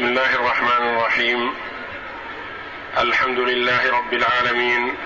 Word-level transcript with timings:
بسم 0.00 0.08
الله 0.08 0.34
الرحمن 0.34 0.96
الرحيم. 0.96 1.54
الحمد 2.98 3.38
لله 3.38 3.98
رب 3.98 4.12
العالمين. 4.12 4.96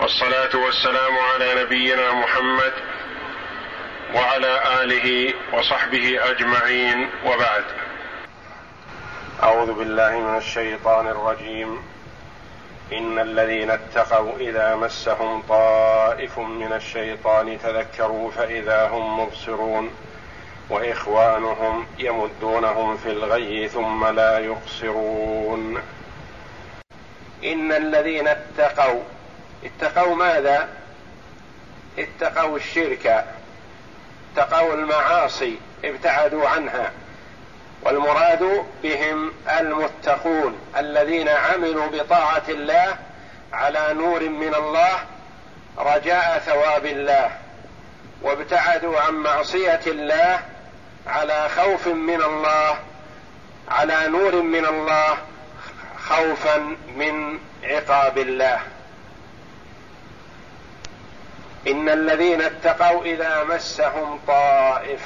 والصلاة 0.00 0.56
والسلام 0.56 1.18
على 1.18 1.62
نبينا 1.62 2.12
محمد 2.12 2.72
وعلى 4.14 4.82
آله 4.82 5.34
وصحبه 5.52 6.30
أجمعين. 6.30 7.10
وبعد. 7.26 7.64
أعوذ 9.42 9.72
بالله 9.72 10.18
من 10.18 10.36
الشيطان 10.36 11.06
الرجيم. 11.06 11.82
إن 12.92 13.18
الذين 13.18 13.70
اتقوا 13.70 14.38
إذا 14.38 14.74
مسهم 14.74 15.42
طائف 15.48 16.38
من 16.38 16.72
الشيطان 16.72 17.58
تذكروا 17.62 18.30
فإذا 18.30 18.88
هم 18.88 19.20
مبصرون. 19.20 20.05
وإخوانهم 20.70 21.86
يمدونهم 21.98 22.96
في 22.96 23.10
الغي 23.10 23.68
ثم 23.68 24.06
لا 24.06 24.38
يقصرون 24.38 25.82
إن 27.44 27.72
الذين 27.72 28.28
اتقوا 28.28 29.02
اتقوا 29.64 30.14
ماذا؟ 30.14 30.68
اتقوا 31.98 32.56
الشرك 32.56 33.24
اتقوا 34.36 34.74
المعاصي 34.74 35.58
ابتعدوا 35.84 36.48
عنها. 36.48 36.92
والمراد 37.82 38.64
بهم 38.82 39.32
المتقون 39.60 40.58
الذين 40.76 41.28
عملوا 41.28 41.86
بطاعة 41.86 42.42
الله 42.48 42.96
على 43.52 43.94
نور 43.94 44.28
من 44.28 44.54
الله 44.54 44.98
رجاء 45.78 46.38
ثواب 46.38 46.86
الله 46.86 47.30
وابتعدوا 48.22 49.00
عن 49.00 49.14
معصية 49.14 49.80
الله 49.86 50.40
على 51.06 51.48
خوف 51.48 51.86
من 51.86 52.22
الله 52.22 52.78
على 53.68 54.08
نور 54.08 54.42
من 54.42 54.66
الله 54.66 55.16
خوفا 55.98 56.76
من 56.96 57.38
عقاب 57.64 58.18
الله. 58.18 58.60
إن 61.66 61.88
الذين 61.88 62.42
اتقوا 62.42 63.04
إذا 63.04 63.44
مسهم 63.44 64.20
طائف 64.26 65.00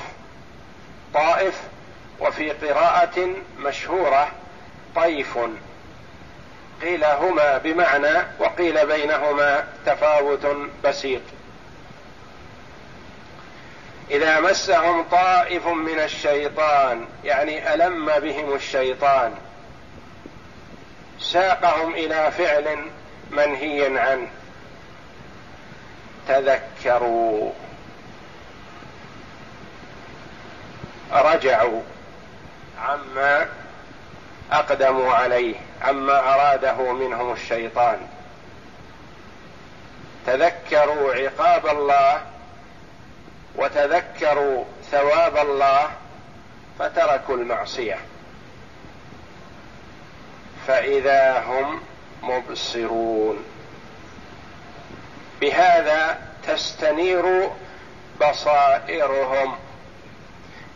طائف 1.15 1.61
وفي 2.21 2.51
قراءة 2.51 3.29
مشهورة 3.59 4.29
طيف. 4.97 5.39
قيل 6.83 7.05
هما 7.05 7.59
بمعنى 7.59 8.27
وقيل 8.39 8.87
بينهما 8.87 9.65
تفاوت 9.87 10.57
بسيط. 10.85 11.23
إذا 14.11 14.41
مسهم 14.41 15.03
طائف 15.03 15.67
من 15.67 15.99
الشيطان 15.99 17.07
يعني 17.25 17.75
ألم 17.75 18.07
بهم 18.07 18.55
الشيطان. 18.55 19.35
ساقهم 21.21 21.95
إلى 21.95 22.31
فعل 22.31 22.87
منهي 23.31 23.99
عنه. 23.99 24.29
تذكروا. 26.29 27.53
رجعوا 31.13 31.83
عما 32.83 33.49
أقدموا 34.53 35.15
عليه 35.15 35.55
عما 35.83 36.35
أراده 36.35 36.93
منهم 36.93 37.33
الشيطان. 37.33 37.99
تذكروا 40.27 41.15
عقاب 41.15 41.67
الله 41.67 42.30
وتذكروا 43.57 44.65
ثواب 44.91 45.37
الله 45.37 45.91
فتركوا 46.79 47.37
المعصية. 47.37 47.99
فإذا 50.67 51.41
هم 51.41 51.81
مبصرون. 52.23 53.45
بهذا 55.41 56.19
تستنير 56.47 57.51
بصائرهم 58.21 59.55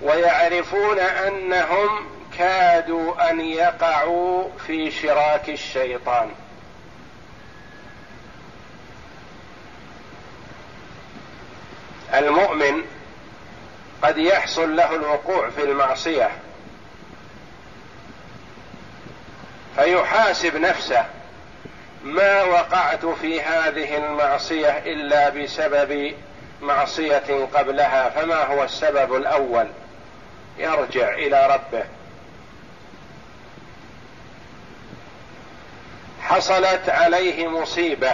ويعرفون 0.03 0.99
أنهم 0.99 2.07
كادوا 2.39 3.31
أن 3.31 3.41
يقعوا 3.41 4.49
في 4.67 4.91
شراك 4.91 5.49
الشيطان. 5.49 6.31
المؤمن 12.19 12.83
قد 14.03 14.19
يحصل 14.19 14.77
له 14.77 14.95
الوقوع 14.95 15.51
في 15.51 15.63
المعصية 15.63 16.31
فيحاسب 19.77 20.57
نفسه 20.57 21.05
ما 22.05 22.43
وقعت 22.43 23.07
في 23.07 23.41
هذه 23.43 23.97
المعصية 23.97 24.79
إلا 24.79 25.29
بسبب 25.29 26.15
معصية 26.63 27.49
قبلها 27.55 28.09
فما 28.09 28.45
هو 28.45 28.65
السبب 28.65 29.15
الأول؟ 29.15 29.67
يرجع 30.59 31.15
إلى 31.15 31.47
ربه. 31.47 31.85
حصلت 36.23 36.89
عليه 36.89 37.49
مصيبة 37.49 38.13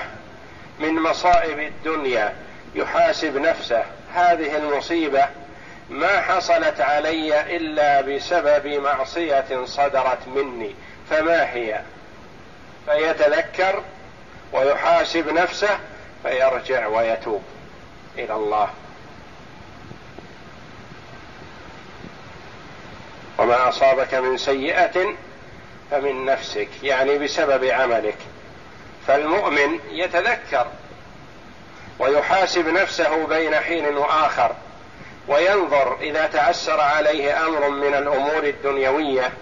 من 0.81 0.95
مصائب 0.95 1.59
الدنيا. 1.59 2.35
يحاسب 2.75 3.37
نفسه. 3.37 3.85
هذه 4.15 4.57
المصيبة 4.57 5.29
ما 5.91 6.21
حصلت 6.21 6.81
علي 6.81 7.57
إلا 7.57 8.01
بسبب 8.01 8.67
معصية 8.67 9.65
صدرت 9.65 10.29
مني. 10.29 10.75
فما 11.11 11.53
هي؟ 11.53 11.81
فيتذكر 12.87 13.83
ويحاسب 14.53 15.29
نفسه 15.29 15.79
فيرجع 16.23 16.87
ويتوب 16.87 17.43
إلى 18.19 18.35
الله. 18.35 18.69
وما 23.39 23.69
أصابك 23.69 24.15
من 24.15 24.37
سيئة 24.37 25.15
فمن 25.91 26.25
نفسك 26.25 26.69
يعني 26.83 27.19
بسبب 27.19 27.65
عملك. 27.65 28.19
فالمؤمن 29.07 29.81
يتذكر 29.91 30.67
ويحاسب 32.01 32.69
نفسه 32.69 33.27
بين 33.27 33.55
حين 33.55 33.97
وآخر 33.97 34.55
وينظر 35.29 35.99
إذا 36.01 36.27
تعسر 36.27 36.81
عليه 36.81 37.47
أمر 37.47 37.69
من 37.69 37.95
الأمور 37.95 38.45
الدنيوية 38.45 39.33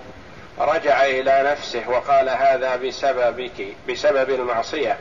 رجع 0.59 1.05
إلى 1.07 1.51
نفسه 1.53 1.89
وقال 1.89 2.29
هذا 2.29 2.77
بسببك 2.77 3.67
بسبب 3.89 4.31
المعصية. 4.31 4.99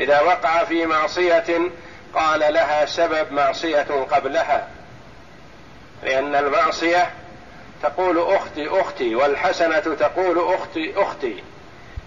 إذا 0.00 0.20
وقع 0.20 0.64
في 0.64 0.86
معصية 0.86 1.70
قال 2.14 2.40
لها 2.54 2.86
سبب 2.86 3.32
معصية 3.32 4.06
قبلها 4.10 4.68
لأن 6.02 6.34
المعصية 6.34 7.10
تقول 7.82 8.34
أختي 8.34 8.68
أختي 8.68 9.14
والحسنة 9.14 9.78
تقول 9.78 10.54
أختي 10.54 10.94
أختي. 10.96 11.42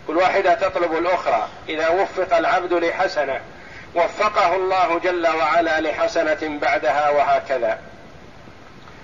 كل 0.07 0.17
واحدة 0.17 0.53
تطلب 0.53 0.97
الأخرى. 0.97 1.47
إذا 1.69 1.89
وفق 1.89 2.37
العبد 2.37 2.73
لحسنة 2.73 3.41
وفقه 3.95 4.55
الله 4.55 4.99
جل 4.99 5.27
وعلا 5.27 5.81
لحسنة 5.81 6.59
بعدها 6.61 7.09
وهكذا. 7.09 7.79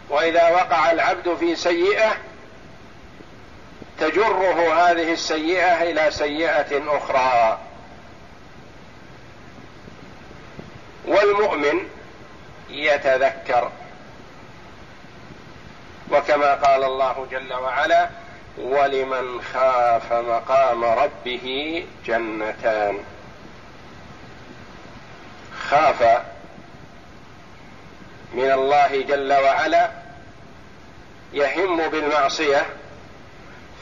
وإذا 0.09 0.49
وقع 0.49 0.91
العبد 0.91 1.35
في 1.35 1.55
سيئة 1.55 2.11
تجره 3.99 4.73
هذه 4.73 5.13
السيئة 5.13 5.83
إلى 5.83 6.11
سيئة 6.11 6.97
أخرى. 6.97 7.59
والمؤمن 11.05 11.89
يتذكر. 12.69 13.71
وكما 16.11 16.53
قال 16.53 16.83
الله 16.83 17.27
جل 17.31 17.53
وعلا 17.53 18.09
ولمن 18.57 19.41
خاف 19.53 20.13
مقام 20.13 20.83
ربه 20.83 21.85
جنتان. 22.05 22.99
خاف 25.69 26.21
من 28.33 28.51
الله 28.51 29.01
جل 29.01 29.33
وعلا 29.33 29.91
يهم 31.33 31.87
بالمعصية 31.87 32.65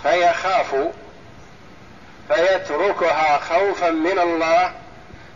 فيخاف 0.03 0.75
فيتركها 2.27 3.38
خوفا 3.38 3.89
من 3.89 4.19
الله 4.19 4.74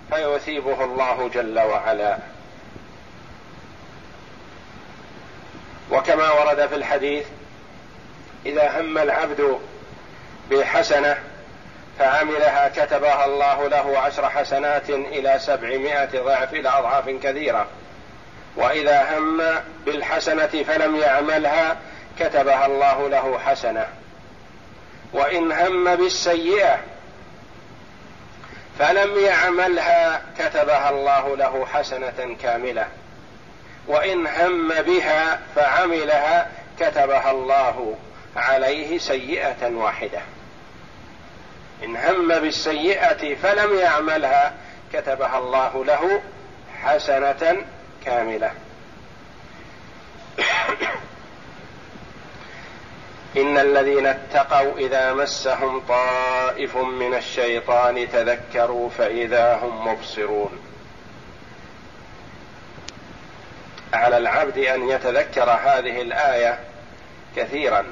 فيثيبه 0.10 0.84
الله 0.84 1.30
جل 1.34 1.60
وعلا. 1.60 2.18
وكما 5.92 6.32
ورد 6.32 6.68
في 6.68 6.76
الحديث 6.76 7.26
إذا 8.46 8.82
هم 8.82 8.98
العبد 8.98 9.60
بحسنة 10.52 11.18
فعملها 12.00 12.70
كتبها 12.70 13.26
الله 13.26 13.68
له 13.70 14.00
عشر 14.00 14.30
حسنات 14.30 14.90
إلى 14.90 15.36
سبعمائة 15.40 16.24
ضعف 16.24 16.54
إلى 16.54 16.70
أضعاف 16.70 17.10
كثيرة. 17.10 17.68
وإذا 18.56 19.18
هم 19.18 19.42
بالحسنة 19.86 20.64
فلم 20.68 20.96
يعملها 20.96 21.78
كتبها 22.20 22.66
الله 22.66 23.10
له 23.10 23.40
حسنة. 23.46 23.88
وإن 25.14 25.52
هم 25.52 25.96
بالسيئة 25.96 26.80
فلم 28.80 29.20
يعملها 29.20 30.22
كتبها 30.40 30.90
الله 30.90 31.38
له 31.38 31.66
حسنة 31.74 32.36
كاملة. 32.42 32.88
وإن 33.88 34.28
هم 34.28 34.68
بها 34.68 35.40
فعملها 35.56 36.48
كتبها 36.80 37.32
الله 37.32 37.96
عليه 38.36 38.98
سيئة 38.98 39.70
واحدة. 39.72 40.22
إن 41.84 41.96
هم 41.96 42.28
بالسيئة 42.28 43.36
فلم 43.36 43.80
يعملها 43.80 44.54
كتبها 44.94 45.38
الله 45.38 45.86
له 45.86 46.22
حسنة 46.84 47.66
كاملة. 48.06 48.52
إن 53.38 53.58
الذين 53.58 54.06
اتقوا 54.06 54.78
إذا 54.78 55.14
مسهم 55.14 55.80
طائف 55.80 56.78
من 56.78 57.14
الشيطان 57.14 58.08
تذكروا 58.12 58.90
فإذا 58.90 59.56
هم 59.56 59.88
مبصرون. 59.88 60.60
على 63.94 64.18
العبد 64.18 64.58
أن 64.58 64.90
يتذكر 64.90 65.50
هذه 65.50 66.02
الآية 66.02 66.60
كثيرا. 67.36 67.86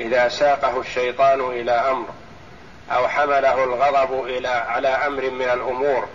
إذا 0.00 0.28
ساقه 0.28 0.80
الشيطان 0.80 1.40
إلى 1.40 1.72
أمر 1.72 2.06
أو 2.90 3.08
حمله 3.08 3.64
الغضب 3.64 4.24
إلى 4.24 4.48
على 4.48 4.88
أمر 4.88 5.30
من 5.30 5.48
الأمور. 5.48 6.08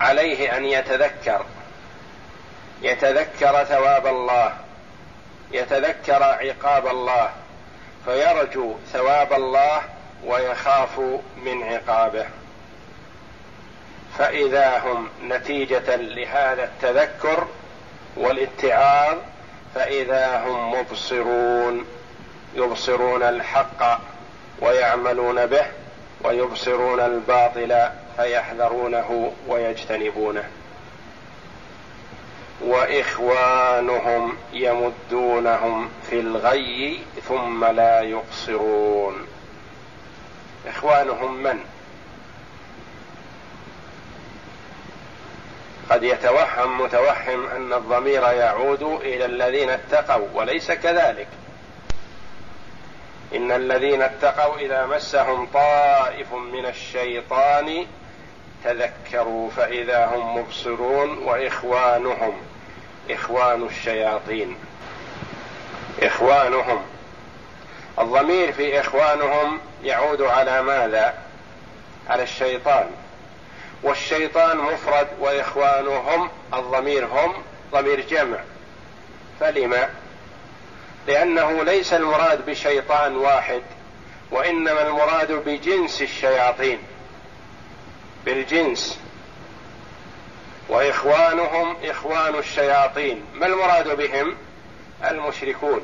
عليه 0.00 0.56
أن 0.56 0.64
يتذكر 0.64 1.44
يتذكر 2.82 3.64
ثواب 3.64 4.06
الله 4.06 4.52
يتذكر 5.52 6.22
عقاب 6.22 6.86
الله 6.86 7.30
فيرجو 8.04 8.74
ثواب 8.92 9.32
الله 9.32 9.82
ويخاف 10.24 10.98
من 11.36 11.62
عقابه. 11.62 12.26
فإذا 14.18 14.78
هم 14.78 15.08
نتيجة 15.22 15.96
لهذا 15.96 16.64
التذكر 16.64 17.46
والاتعاظ 18.16 19.16
فإذا 19.78 20.38
هم 20.38 20.74
مبصرون 20.74 21.84
يبصرون 22.54 23.22
الحق 23.22 24.00
ويعملون 24.60 25.46
به 25.46 25.66
ويبصرون 26.24 27.00
الباطل 27.00 27.88
فيحذرونه 28.16 29.32
ويجتنبونه. 29.48 30.44
وإخوانهم 32.60 34.36
يمدونهم 34.52 35.90
في 36.10 36.20
الغي 36.20 37.00
ثم 37.28 37.64
لا 37.64 38.00
يقصرون 38.00 39.26
إخوانهم 40.68 41.42
من؟ 41.42 41.60
قد 45.90 46.02
يتوهم 46.02 46.80
متوهم 46.80 47.46
أن 47.46 47.72
الضمير 47.72 48.22
يعود 48.22 48.82
إلى 48.82 49.24
الذين 49.24 49.70
اتقوا 49.70 50.28
وليس 50.34 50.70
كذلك. 50.72 51.28
إن 53.34 53.52
الذين 53.52 54.02
اتقوا 54.02 54.56
إذا 54.58 54.86
مسهم 54.86 55.46
طائف 55.46 56.32
من 56.32 56.66
الشيطان 56.66 57.86
تذكروا 58.64 59.50
فإذا 59.50 60.06
هم 60.06 60.36
مبصرون 60.38 61.18
وإخوانهم 61.18 62.40
إخوان 63.10 63.66
الشياطين. 63.66 64.56
إخوانهم. 66.02 66.82
الضمير 67.98 68.52
في 68.52 68.80
إخوانهم 68.80 69.60
يعود 69.84 70.22
على 70.22 70.62
ماذا؟ 70.62 71.14
على 72.08 72.22
الشيطان. 72.22 72.90
والشيطان 73.82 74.56
مفرد 74.56 75.08
وإخوانهم 75.20 76.30
الضمير 76.54 77.06
هم 77.06 77.34
ضمير 77.72 78.00
جمع. 78.00 78.38
فلما؟ 79.40 79.88
لأنه 81.06 81.62
ليس 81.64 81.92
المراد 81.92 82.46
بشيطان 82.46 83.16
واحد 83.16 83.62
وإنما 84.30 84.86
المراد 84.86 85.32
بجنس 85.32 86.02
الشياطين. 86.02 86.78
بالجنس. 88.24 88.98
وإخوانهم 90.68 91.76
إخوان 91.84 92.34
الشياطين. 92.34 93.24
ما 93.34 93.46
المراد 93.46 93.96
بهم؟ 93.96 94.36
المشركون. 95.04 95.80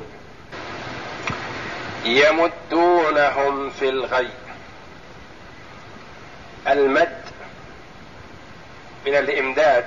يمدونهم 2.05 3.69
في 3.69 3.89
الغي. 3.89 4.29
المد 6.67 7.24
من 9.05 9.15
الإمداد 9.15 9.85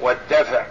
والدفع. 0.00 0.64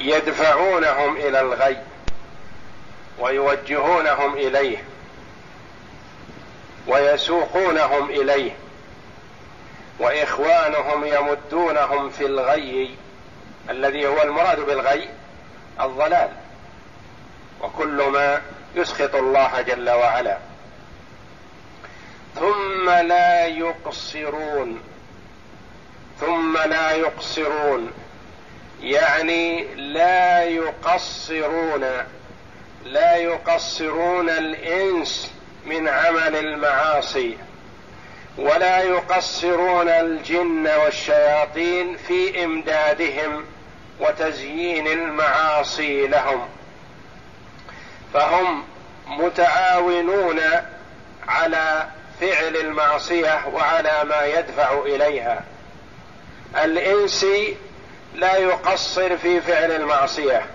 يدفعونهم 0.00 1.16
إلى 1.16 1.40
الغي 1.40 1.78
ويوجهونهم 3.18 4.34
إليه 4.34 4.84
ويسوقونهم 6.86 8.10
إليه 8.10 8.56
وإخوانهم 9.98 11.04
يمدونهم 11.04 12.10
في 12.10 12.26
الغي 12.26 12.96
الذي 13.70 14.06
هو 14.06 14.22
المراد 14.22 14.60
بالغي 14.60 15.08
الضلال. 15.80 16.30
وكل 17.60 18.02
ما 18.12 18.42
يسخط 18.76 19.14
الله 19.14 19.60
جل 19.60 19.90
وعلا. 19.90 20.38
ثم 22.34 22.90
لا 22.90 23.46
يقصرون. 23.46 24.80
ثم 26.20 26.58
لا 26.58 26.90
يقصرون. 26.90 27.90
يعني 28.82 29.74
لا 29.74 30.44
يقصرون. 30.44 31.84
لا 32.84 33.16
يقصرون 33.16 34.30
الإنس 34.30 35.32
من 35.66 35.88
عمل 35.88 36.36
المعاصي. 36.36 37.36
ولا 38.38 38.78
يقصرون 38.78 39.88
الجن 39.88 40.66
والشياطين 40.66 41.96
في 41.96 42.44
إمدادهم 42.44 43.44
وتزيين 44.00 44.86
المعاصي 44.86 46.06
لهم. 46.06 46.48
فهم 48.14 48.64
متعاونون 49.06 50.40
على 51.28 51.86
فعل 52.20 52.56
المعصية 52.56 53.46
وعلى 53.52 54.04
ما 54.04 54.24
يدفع 54.24 54.82
إليها. 54.86 55.44
الانسي 56.64 57.56
لا 58.14 58.36
يقصر 58.36 59.16
في 59.16 59.40
فعل 59.40 59.72
المعصية 59.72 60.46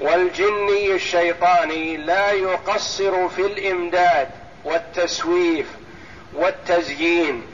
والجني 0.00 0.92
الشيطاني 0.94 1.96
لا 1.96 2.30
يقصر 2.30 3.28
في 3.28 3.46
الإمداد 3.46 4.28
والتسويف 4.64 5.66
والتزيين 6.34 7.46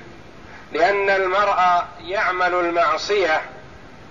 لأن 0.73 1.11
المرء 1.11 1.85
يعمل 2.00 2.55
المعصية 2.55 3.43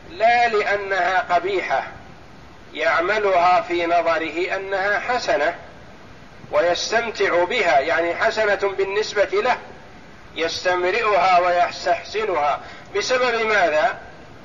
لا 0.09 0.47
لأنها 0.47 1.35
قبيحة. 1.35 1.98
يعملها 2.73 3.61
في 3.61 3.85
نظره 3.85 4.55
أنها 4.55 4.99
حسنة 4.99 5.55
ويستمتع 6.51 7.43
بها 7.43 7.79
يعني 7.79 8.15
حسنة 8.15 8.73
بالنسبة 8.77 9.23
له 9.23 9.57
يستمرئها 10.35 11.39
ويستحسنها. 11.39 12.59
بسبب 12.95 13.45
ماذا؟ 13.45 13.97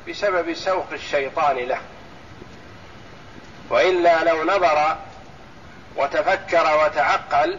بسبب 0.08 0.54
سوق 0.54 0.86
الشيطان 0.92 1.56
له. 1.56 1.78
وإلا 3.70 4.24
لو 4.24 4.44
نظر 4.44 4.96
وتفكر 5.96 6.84
وتعقل 6.84 7.58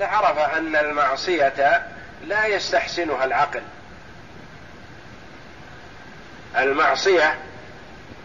لعرف 0.00 0.38
أن 0.38 0.76
المعصية 0.76 1.86
لا 2.24 2.46
يستحسنها 2.46 3.24
العقل. 3.24 3.62
المعصية 6.56 7.38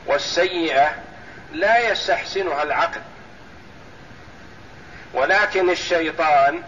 والسيئة 0.05 0.95
لا 1.53 1.91
يستحسنها 1.91 2.63
العقل. 2.63 3.01
ولكن 5.13 5.69
الشيطان 5.69 6.61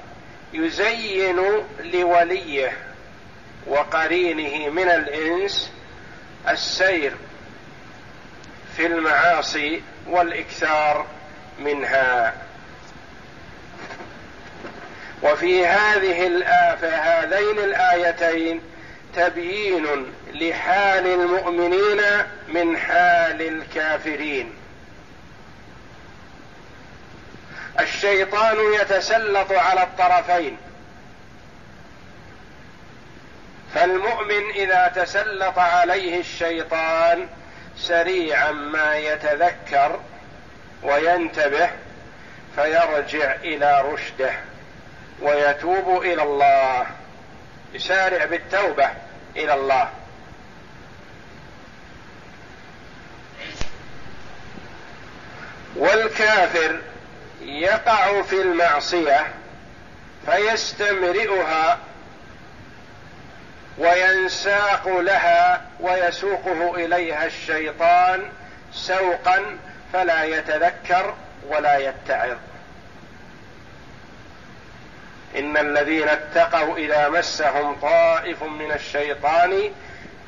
يزين 0.54 1.40
لوليه 1.84 2.78
وقرينه 3.68 4.70
من 4.70 4.90
الإنس 4.90 5.72
السير 6.50 7.14
في 8.78 8.86
المعاصي 8.86 9.82
والإكثار 10.08 11.06
منها. 11.60 12.34
وفي 15.24 15.66
هذه 15.66 16.28
في 16.80 16.88
هذين 16.88 17.60
الآيتين 17.60 18.62
تبيين 19.16 19.86
لحال 20.34 21.08
المؤمنين 21.08 22.02
من 22.48 22.78
حال 22.78 23.42
الكافرين. 23.42 24.63
الشيطان 27.80 28.58
يتسلط 28.82 29.52
على 29.52 29.84
الطرفين. 29.84 30.58
فالمؤمن 33.76 34.50
إذا 34.56 34.88
تسلط 34.96 35.60
عليه 35.60 36.20
الشيطان 36.20 37.28
سريعا 37.78 38.52
ما 38.52 38.98
يتذكر 38.98 40.00
وينتبه 40.84 41.70
فيرجع 42.56 43.36
إلى 43.36 43.82
رشده 43.82 44.34
ويتوب 45.22 46.02
إلى 46.02 46.24
الله 46.24 46.86
يسارع 47.74 48.26
بالتوبة 48.26 48.90
إلى 49.36 49.54
الله. 49.54 49.90
والكافر 55.76 56.80
يقع 57.46 58.22
في 58.22 58.42
المعصية 58.42 59.34
فيستمرئها 60.26 61.78
وينساق 63.78 64.88
لها 64.88 65.62
ويسوقه 65.80 66.76
إليها 66.76 67.26
الشيطان 67.26 68.30
سوقا 68.74 69.58
فلا 69.94 70.24
يتذكر 70.24 71.14
ولا 71.48 71.78
يتعظ. 71.78 72.38
إن 75.36 75.58
الذين 75.58 76.10
اتقوا 76.10 76.78
إذا 76.78 77.10
مسهم 77.10 77.76
طائف 77.82 78.44
من 78.44 78.72
الشيطان 78.72 79.72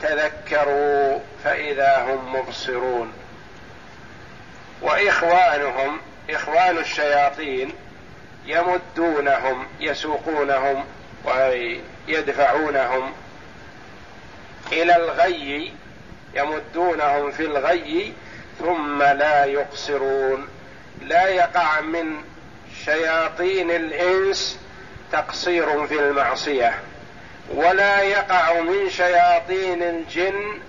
تذكروا 0.01 1.19
فإذا 1.43 1.97
هم 1.97 2.35
مبصرون. 2.35 3.13
وإخوانهم 4.81 5.99
إخوان 6.29 6.77
الشياطين 6.77 7.73
يمدونهم 8.45 9.67
يسوقونهم 9.79 10.85
ويدفعونهم 11.25 13.13
إلى 14.71 14.95
الغي 14.95 15.73
يمدونهم 16.33 17.31
في 17.31 17.45
الغي 17.45 18.13
ثم 18.59 19.03
لا 19.03 19.45
يقصرون. 19.45 20.47
لا 21.01 21.27
يقع 21.27 21.81
من 21.81 22.15
شياطين 22.85 23.71
الإنس 23.71 24.59
تقصير 25.11 25.87
في 25.87 25.99
المعصية 25.99 26.79
ولا 27.53 28.01
يقع 28.01 28.61
من 28.61 28.89
شياطين 28.89 29.83
الجن 29.83 30.59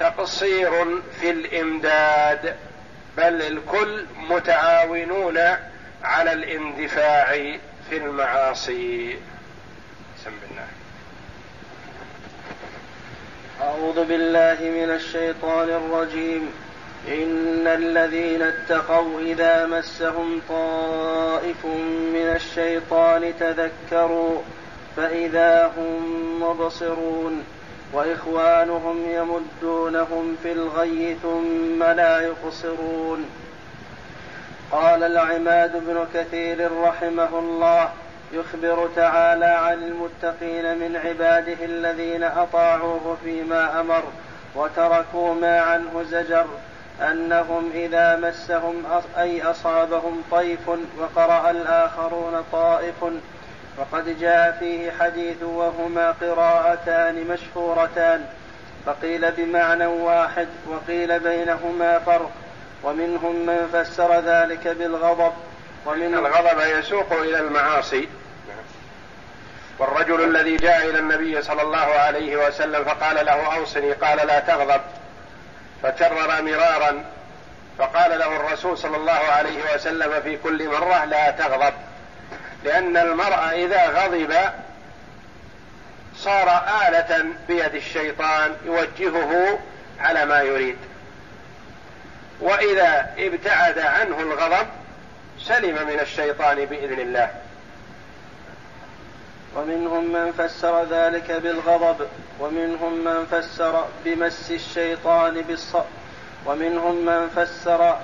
تقصير 0.00 1.00
في 1.20 1.30
الإمداد. 1.30 2.56
بل 3.18 3.42
الكل 3.42 4.04
متعاونون 4.30 5.38
على 6.02 6.32
الاندفاع 6.32 7.58
في 7.90 7.96
المعاصي. 7.96 9.16
سم 10.24 10.30
بالله 10.42 10.66
أعوذ 13.60 14.04
بالله 14.04 14.58
من 14.60 14.90
الشيطان 14.94 15.68
الرجيم. 15.68 16.52
إن 17.08 17.66
الذين 17.66 18.42
اتقوا 18.42 19.20
إذا 19.20 19.66
مسهم 19.66 20.42
طائف 20.48 21.64
من 22.14 22.32
الشيطان 22.36 23.34
تذكروا 23.40 24.42
فإذا 24.96 25.72
هم 25.76 26.42
مبصرون. 26.42 27.44
وإخوانهم 27.92 29.04
يمدونهم 29.10 30.36
في 30.42 30.52
الغي 30.52 31.16
ثم 31.22 31.82
لا 31.82 32.20
يقصرون. 32.20 33.30
قال 34.72 35.02
العماد 35.02 35.72
بن 35.72 36.06
كثير 36.14 36.80
رحمه 36.82 37.38
الله 37.38 37.90
يخبر 38.32 38.88
تعالى 38.96 39.44
عن 39.46 39.82
المتقين 39.82 40.78
من 40.78 40.96
عباده 41.04 41.64
الذين 41.64 42.22
أطاعوه 42.22 43.16
فيما 43.24 43.80
أمر 43.80 44.02
وتركوا 44.54 45.34
ما 45.34 45.60
عنه 45.60 46.02
زجر 46.10 46.46
أنهم 47.00 47.70
إذا 47.74 48.16
مسهم 48.16 48.84
أي 49.18 49.42
أصابهم 49.42 50.22
طيف 50.30 50.68
وقرأ 50.98 51.50
الآخرون 51.50 52.44
طائف 52.52 53.04
وقد 53.78 54.20
جاء 54.20 54.56
فيه 54.60 54.92
حديث 55.00 55.42
وهما 55.42 56.10
قراءتان 56.10 57.24
مشهورتان 57.28 58.26
فقيل 58.86 59.30
بمعنى 59.30 59.86
واحد 59.86 60.48
وقيل 60.66 61.18
بينهما 61.18 61.98
فرق 61.98 62.30
ومنهم 62.82 63.46
من 63.46 63.68
فسر 63.72 64.20
ذلك 64.20 64.68
بالغضب 64.68 65.32
ومن 65.86 66.14
الغضب 66.14 66.78
يسوق 66.78 67.12
إلى 67.12 67.38
المعاصي. 67.38 68.08
والرجل 69.78 70.24
الذي 70.24 70.56
جاء 70.56 70.90
إلى 70.90 70.98
النبي 70.98 71.42
صلى 71.42 71.62
الله 71.62 71.78
عليه 71.78 72.46
وسلم 72.46 72.84
فقال 72.84 73.26
له 73.26 73.56
أوصني 73.56 73.92
قال 73.92 74.26
لا 74.26 74.40
تغضب 74.40 74.80
فكرر 75.82 76.42
مرارا 76.42 77.04
فقال 77.78 78.18
له 78.18 78.36
الرسول 78.36 78.78
صلى 78.78 78.96
الله 78.96 79.12
عليه 79.12 79.74
وسلم 79.74 80.20
في 80.22 80.36
كل 80.36 80.68
مرة 80.68 81.04
لا 81.04 81.30
تغضب. 81.30 81.72
لأن 82.64 82.96
المرء 82.96 83.64
إذا 83.64 83.86
غضب 83.88 84.34
صار 86.16 86.48
آلة 86.88 87.24
بيد 87.48 87.74
الشيطان 87.74 88.56
يوجهه 88.64 89.58
على 90.00 90.24
ما 90.24 90.40
يريد. 90.40 90.76
وإذا 92.40 93.14
ابتعد 93.18 93.78
عنه 93.78 94.20
الغضب 94.20 94.66
سلم 95.38 95.86
من 95.86 96.00
الشيطان 96.00 96.64
بإذن 96.64 97.00
الله. 97.00 97.30
ومنهم 99.56 100.12
من 100.12 100.32
فسر 100.32 100.84
ذلك 100.84 101.32
بالغضب 101.32 102.08
ومنهم 102.40 103.04
من 103.04 103.26
فسر 103.26 103.84
بمس 104.04 104.50
الشيطان 104.50 105.42
بالصرع 105.42 105.84
ومنهم 106.46 107.04
من 107.06 107.28
فسر 107.36 107.98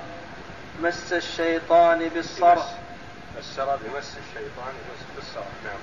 مس 0.81 1.13
الشيطان 1.13 2.09
بالصرع 2.15 2.63
فسر 3.41 3.65
بمس 3.75 4.17
الشيطان 4.17 4.73
بالصرع 5.15 5.45
نعم. 5.63 5.79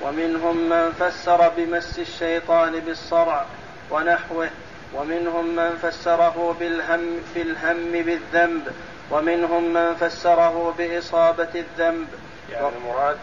ومنهم 0.00 0.68
من 0.68 0.92
فسر 0.92 1.48
بمس 1.48 1.98
الشيطان 1.98 2.80
بالصرع 2.80 3.46
ونحوه 3.90 4.50
ومنهم 4.94 5.56
من 5.56 5.78
فسره 5.82 6.56
بالهم 6.60 7.20
في 7.34 7.42
الهم 7.42 7.92
بالذنب 7.92 8.72
ومنهم 9.10 9.74
من 9.74 9.94
فسره 9.94 10.74
بإصابة 10.78 11.48
الذنب. 11.54 12.08
يعني 12.52 12.68
المراد 12.76 13.18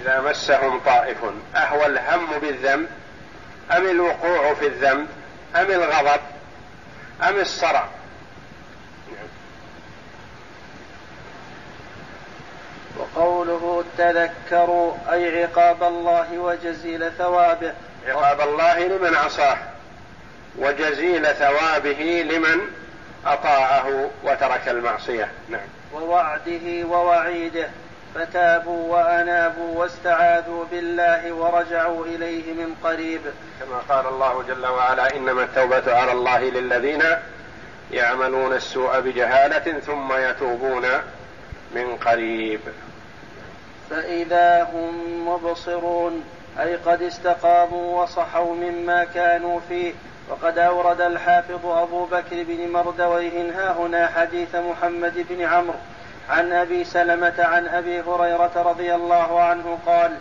إذا 0.00 0.20
مسهم 0.20 0.80
طائف 0.80 1.18
أهو 1.56 1.86
الهم 1.86 2.38
بالذنب 2.38 2.88
أم 3.72 3.90
الوقوع 3.90 4.54
في 4.54 4.66
الذنب 4.66 5.08
أم 5.56 5.70
الغضب 5.70 6.20
أم 7.22 7.36
الصرع. 7.38 7.88
وقوله 13.24 13.84
تذكروا 13.98 14.92
أي 15.12 15.44
عقاب 15.44 15.82
الله 15.82 16.38
وجزيل 16.38 17.12
ثوابه. 17.12 17.72
عقاب 18.06 18.40
الله 18.40 18.86
لمن 18.86 19.14
عصاه 19.14 19.56
وجزيل 20.58 21.26
ثوابه 21.26 22.26
لمن 22.30 22.60
أطاعه 23.26 24.10
وترك 24.24 24.68
المعصية. 24.68 25.28
نعم. 25.48 25.66
ووعده 25.94 26.86
ووعيده 26.86 27.68
فتابوا 28.14 28.92
وأنابوا 28.92 29.80
واستعاذوا 29.80 30.64
بالله 30.70 31.32
ورجعوا 31.32 32.06
إليه 32.06 32.52
من 32.52 32.74
قريب. 32.84 33.20
كما 33.60 33.78
قال 33.96 34.06
الله 34.06 34.44
جل 34.48 34.66
وعلا 34.66 35.16
إنما 35.16 35.42
التوبة 35.42 35.96
على 35.96 36.12
الله 36.12 36.38
للذين 36.38 37.02
يعملون 37.92 38.52
السوء 38.52 39.00
بجهالة 39.00 39.80
ثم 39.80 40.12
يتوبون 40.12 40.86
من 41.74 41.96
قريب. 41.96 42.60
فإذا 43.90 44.62
هم 44.62 45.28
مبصرون 45.28 46.24
أي 46.60 46.76
قد 46.76 47.02
استقاموا 47.02 48.02
وصحوا 48.02 48.54
مما 48.54 49.04
كانوا 49.04 49.60
فيه. 49.68 49.92
وقد 50.30 50.58
أورد 50.58 51.00
الحافظ 51.00 51.66
أبو 51.66 52.04
بكر 52.04 52.42
بن 52.42 52.72
مردويه 52.72 53.50
ها 53.50 53.72
هنا 53.72 54.06
حديث 54.06 54.54
محمد 54.54 55.26
بن 55.30 55.42
عمرو 55.44 55.78
عن 56.30 56.52
أبي 56.52 56.84
سلمة 56.84 57.34
عن 57.38 57.66
أبي 57.66 58.00
هريرة 58.00 58.52
رضي 58.56 58.94
الله 58.94 59.40
عنه 59.40 59.78
قال 59.86 60.16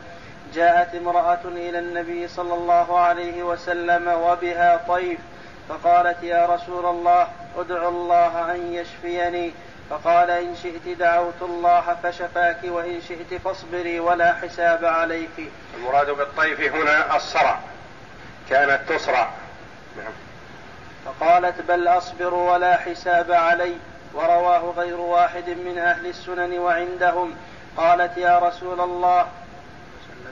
جاءت 0.53 0.95
امرأة 0.95 1.39
إلى 1.45 1.79
النبي 1.79 2.27
صلى 2.27 2.53
الله 2.53 2.99
عليه 2.99 3.43
وسلم 3.43 4.07
وبها 4.07 4.85
طيف 4.87 5.19
فقالت 5.69 6.23
يا 6.23 6.45
رسول 6.45 6.85
الله 6.85 7.27
ادع 7.57 7.87
الله 7.87 8.55
أن 8.55 8.73
يشفيني. 8.73 9.51
فقال 9.89 10.29
إن 10.29 10.55
شئت 10.63 10.97
دعوت 10.97 11.41
الله 11.41 11.97
فشفاك 12.03 12.59
وإن 12.63 13.01
شئت 13.01 13.41
فاصبري 13.41 13.99
ولا 13.99 14.33
حساب 14.33 14.85
عليك. 14.85 15.51
المراد 15.77 16.09
بالطيف 16.09 16.59
هنا 16.59 17.15
الصرع. 17.15 17.59
كانت 18.49 18.79
تصرع. 18.89 19.29
نعم. 19.97 20.13
فقالت 21.05 21.61
بل 21.61 21.87
أصبر 21.87 22.33
ولا 22.33 22.77
حساب 22.77 23.31
علي. 23.31 23.75
ورواه 24.13 24.73
غير 24.77 24.99
واحد 24.99 25.49
من 25.49 25.77
أهل 25.77 26.07
السنن 26.07 26.59
وعندهم. 26.59 27.35
قالت 27.77 28.17
يا 28.17 28.39
رسول 28.39 28.81
الله 28.81 29.27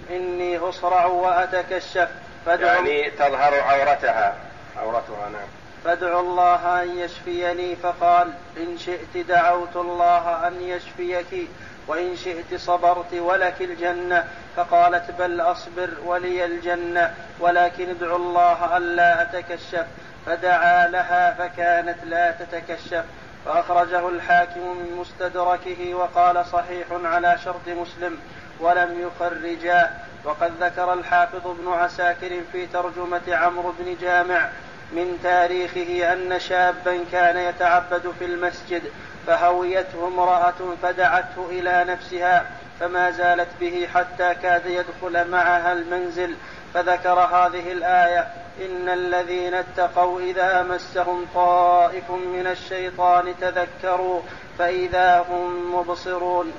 إني 0.09 0.57
أصرع 0.57 1.05
وأتكشف. 1.05 2.09
يعني 2.47 3.11
تظهر 3.11 3.59
عورتها. 3.59 4.35
عورتها 4.77 5.29
نعم. 5.29 5.60
فادعوا 5.83 6.21
الله 6.21 6.83
أن 6.83 6.97
يشفيني. 6.97 7.75
فقال 7.75 8.33
إن 8.57 8.77
شئت 8.77 9.17
دعوت 9.27 9.75
الله 9.75 10.47
أن 10.47 10.61
يشفيك 10.61 11.49
وإن 11.87 12.15
شئت 12.15 12.55
صبرت 12.55 13.13
ولك 13.13 13.61
الجنة. 13.61 14.27
فقالت 14.55 15.11
بل 15.19 15.41
أصبر 15.41 15.89
ولي 16.05 16.45
الجنة 16.45 17.13
ولكن 17.39 17.89
ادعوا 17.89 18.17
الله 18.17 18.77
ألا 18.77 19.21
أتكشف. 19.21 19.85
فدعا 20.25 20.87
لها 20.87 21.33
فكانت 21.33 21.97
لا 22.03 22.31
تتكشف. 22.31 23.03
فأخرجه 23.45 24.09
الحاكم 24.09 24.59
من 24.59 24.95
مستدركه 24.99 25.93
وقال 25.93 26.45
صحيح 26.45 26.87
على 27.03 27.37
شرط 27.45 27.67
مسلم 27.67 28.17
ولم 28.59 29.07
يخرجا. 29.07 29.91
وقد 30.23 30.51
ذكر 30.61 30.93
الحافظ 30.93 31.47
ابن 31.47 31.73
عساكر 31.73 32.41
في 32.51 32.65
ترجمة 32.65 33.21
عمرو 33.27 33.73
بن 33.79 33.97
جامع 34.01 34.49
من 34.91 35.19
تاريخه 35.23 36.13
أن 36.13 36.39
شابا 36.39 37.05
كان 37.11 37.37
يتعبد 37.37 38.13
في 38.19 38.25
المسجد 38.25 38.81
فهويته 39.27 40.07
امرأة 40.07 40.75
فدعته 40.83 41.47
إلى 41.49 41.85
نفسها 41.87 42.45
فما 42.79 43.11
زالت 43.11 43.47
به 43.59 43.87
حتى 43.93 44.35
كاد 44.35 44.65
يدخل 44.65 45.29
معها 45.29 45.73
المنزل. 45.73 46.35
فذكر 46.73 47.19
هذه 47.19 47.71
الآية 47.71 48.27
إن 48.65 48.89
الذين 48.89 49.53
اتقوا 49.53 50.21
إذا 50.21 50.63
مسهم 50.63 51.25
طائف 51.35 52.11
من 52.11 52.47
الشيطان 52.47 53.33
تذكروا 53.41 54.21
فإذا 54.59 55.25
هم 55.29 55.75
مبصرون. 55.75 56.53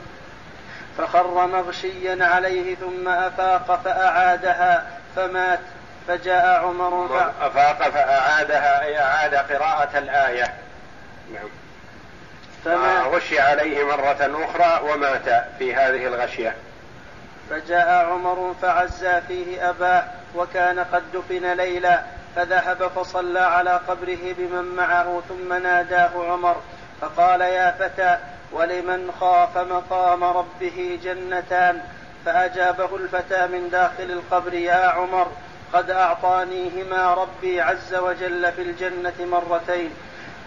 فخر 0.99 1.47
مغشيا 1.47 2.25
عليه 2.25 2.75
ثم 2.75 3.09
أفاق 3.09 3.81
فأعادها 3.85 4.87
فمات. 5.17 5.61
فجاء 6.09 6.64
عمر. 6.64 7.32
أفاق 7.40 7.88
فأعادها 7.88 8.82
أي 8.82 8.99
أعاد 8.99 9.35
قراءة 9.35 9.99
الآية. 9.99 10.54
نعم. 11.35 11.49
فما 12.64 13.02
غشي 13.02 13.40
عليه 13.40 13.85
مرة 13.85 14.44
أخرى 14.44 14.92
ومات 14.92 15.44
في 15.59 15.75
هذه 15.75 16.06
الغشية. 16.06 16.54
فجاء 17.50 17.88
عمر 17.88 18.54
فعزى 18.62 19.21
فيه 19.28 19.71
أباه 19.71 20.04
وكان 20.35 20.78
قد 20.78 21.02
دفن 21.14 21.52
ليلا 21.52 22.02
فذهب 22.37 22.90
فصلى 22.97 23.40
على 23.40 23.80
قبره 23.88 24.35
بمن 24.38 24.75
معه 24.76 25.23
ثم 25.28 25.52
ناداه 25.52 26.32
عمر 26.32 26.56
فقال 27.00 27.40
يا 27.40 27.71
فتى 27.71 28.18
ولمن 28.52 29.12
خاف 29.21 29.59
مقام 29.59 30.25
ربه 30.25 30.99
جنتان؟ 31.02 31.80
فأجابه 32.26 32.97
الفتى 32.97 33.47
من 33.47 33.68
داخل 33.71 34.11
القبر 34.11 34.54
يا 34.54 34.87
عمر 34.87 35.26
قد 35.73 35.91
أعطانيهما 35.91 37.14
ربي 37.14 37.61
عز 37.61 37.95
وجل 37.95 38.52
في 38.52 38.62
الجنة 38.62 39.14
مرتين 39.21 39.91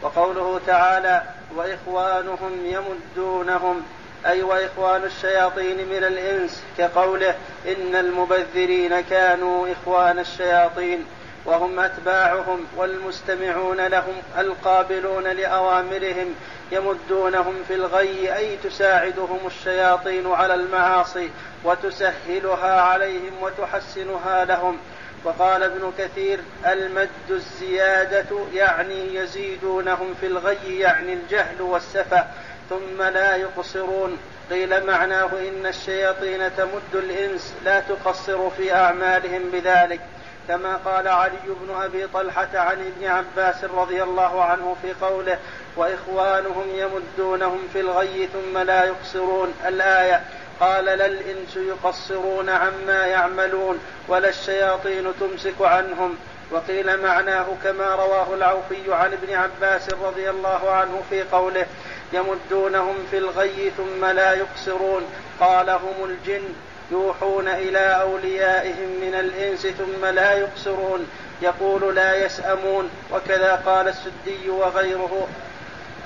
وقوله 0.01 0.59
تعالى 0.67 1.23
وإخوانهم 1.55 2.65
يمدونهم 2.65 3.83
أي 4.25 4.43
وإخوان 4.43 5.03
الشياطين 5.03 5.77
من 5.77 6.03
الإنس 6.03 6.63
كقوله 6.77 7.35
إن 7.67 7.95
المبذرين 7.95 9.01
كانوا 9.01 9.67
إخوان 9.71 10.19
الشياطين 10.19 11.05
وهم 11.45 11.79
أتباعهم 11.79 12.65
والمستمعون 12.77 13.87
لهم 13.87 14.13
القابلون 14.37 15.23
لأوامرهم 15.23 16.35
يمدونهم 16.71 17.55
في 17.67 17.73
الغي 17.73 18.35
أي 18.35 18.57
تساعدهم 18.57 19.39
الشياطين 19.47 20.31
على 20.31 20.53
المعاصي 20.53 21.29
وتسهلها 21.63 22.81
عليهم 22.81 23.31
وتحسنها 23.41 24.45
لهم. 24.45 24.77
وقال 25.25 25.63
ابن 25.63 25.93
كثير 25.97 26.39
المد 26.65 27.09
الزيادة 27.29 28.37
يعني 28.53 29.15
يزيدونهم 29.15 30.13
في 30.21 30.27
الغي 30.27 30.79
يعني 30.79 31.13
الجهل 31.13 31.61
والسفة 31.61 32.25
ثم 32.69 33.01
لا 33.01 33.35
يقصرون. 33.35 34.17
قيل 34.49 34.85
معناه 34.85 35.29
إن 35.33 35.65
الشياطين 35.65 36.55
تمد 36.57 36.93
الإنس 36.93 37.53
لا 37.63 37.79
تقصر 37.79 38.49
في 38.49 38.73
أعمالهم 38.73 39.41
بذلك. 39.51 39.99
كما 40.47 40.75
قال 40.85 41.07
علي 41.07 41.39
بن 41.47 41.75
أبي 41.81 42.07
طلحة 42.07 42.49
عن 42.53 42.77
ابن 42.81 43.07
عباس 43.07 43.63
رضي 43.63 44.03
الله 44.03 44.43
عنه 44.43 44.75
في 44.81 45.05
قوله 45.05 45.37
وإخوانهم 45.75 46.65
يمدونهم 46.75 47.59
في 47.73 47.79
الغي 47.79 48.29
ثم 48.33 48.57
لا 48.57 48.83
يقصرون. 48.83 49.53
الآية 49.67 50.21
قال 50.59 50.85
لا 50.85 51.05
الانس 51.05 51.57
يقصرون 51.57 52.49
عما 52.49 53.05
يعملون 53.05 53.79
ولا 54.07 54.29
الشياطين 54.29 55.13
تمسك 55.19 55.61
عنهم. 55.61 56.17
وقيل 56.51 57.01
معناه 57.01 57.45
كما 57.63 57.95
رواه 57.95 58.33
العوفي 58.33 58.93
عن 58.93 59.13
ابن 59.13 59.33
عباس 59.33 59.89
رضي 59.89 60.29
الله 60.29 60.71
عنه 60.71 61.01
في 61.09 61.23
قوله 61.23 61.65
يمدونهم 62.13 62.95
في 63.11 63.17
الغي 63.17 63.71
ثم 63.77 64.05
لا 64.05 64.33
يقصرون. 64.33 65.03
قال 65.39 65.69
هم 65.69 66.03
الجن 66.03 66.43
يوحون 66.91 67.47
إلى 67.47 68.01
أوليائهم 68.01 68.89
من 69.01 69.15
الإنس 69.19 69.67
ثم 69.67 70.05
لا 70.05 70.33
يقصرون. 70.33 71.07
يقول 71.41 71.95
لا 71.95 72.25
يسأمون. 72.25 72.89
وكذا 73.13 73.61
قال 73.65 73.87
السدي 73.87 74.49
وغيره 74.49 75.27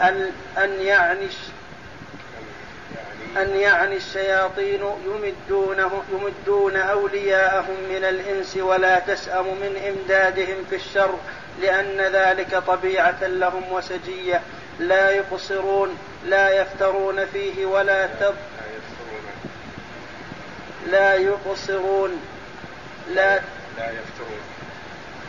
أن 0.02 0.32
أن 0.58 0.82
يعني 0.82 1.28
أن 3.38 3.56
يعني 3.56 3.96
الشياطين 3.96 4.82
يمدونه 5.06 6.04
يمدون 6.12 6.76
أولياءهم 6.76 7.78
من 7.90 8.04
الإنس 8.04 8.58
ولا 8.58 9.00
تسأم 9.00 9.46
من 9.46 9.82
إمدادهم 9.88 10.66
في 10.70 10.76
الشر 10.76 11.16
لأن 11.62 12.02
ذلك 12.02 12.56
طبيعة 12.68 13.28
لهم 13.28 13.72
وسجية. 13.72 14.42
لا 14.80 15.10
يقصرون 15.10 15.98
لا 16.26 16.62
يفترون 16.62 17.26
فيه 17.26 17.66
ولا 17.66 18.08
تب 18.08 18.36
لا 20.88 21.14
يقصرون. 21.14 22.22
لا 23.16 23.36
لا 23.78 23.92
يفترون. 23.92 24.42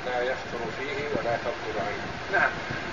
لا 0.07 0.23
يفتر 0.23 0.59
فيه 0.79 1.05
ولا 1.17 1.37
تبطل 1.37 1.79
عنه. 1.79 2.07
نعم. 2.33 2.51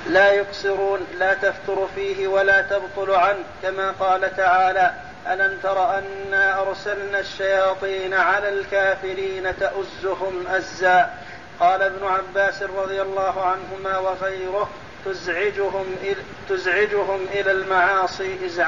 لا 0.09 0.31
يقصرون 0.31 1.07
لا 1.19 1.33
تفتر 1.33 1.87
فيه 1.95 2.27
ولا 2.27 2.61
تبطل 2.61 3.11
عنه 3.11 3.43
كما 3.63 3.91
قال 3.91 4.35
تعالى 4.35 4.93
ألم 5.27 5.57
تر 5.63 5.97
أنا 5.97 6.61
أرسلنا 6.61 7.19
الشياطين 7.19 8.13
على 8.13 8.49
الكافرين 8.49 9.53
تؤزهم 9.59 10.47
أزا؟ 10.47 11.09
قال 11.59 11.81
ابن 11.81 12.07
عباس 12.07 12.63
رضي 12.63 13.01
الله 13.01 13.45
عنهما 13.45 13.97
وغيره 13.97 14.69
تزعجهم 15.05 15.95
تزعجهم 16.49 17.25
إلى 17.33 17.51
المعاصي 17.51 18.45
إزعاجا. 18.45 18.65